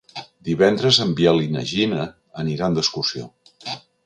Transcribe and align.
Divendres 0.47 0.97
en 1.05 1.11
Biel 1.19 1.43
i 1.49 1.51
na 1.57 1.63
Gina 1.73 2.09
aniran 2.45 2.79
d'excursió. 2.79 3.31